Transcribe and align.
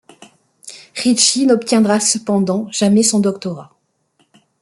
Ritchie 0.95 1.45
n'obtiendra 1.45 1.99
cependant 1.99 2.67
jamais 2.71 3.03
son 3.03 3.19
doctorat. 3.19 3.77